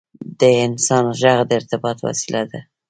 [0.39, 2.59] •د انسان ږغ د ارتباط وسیله ده.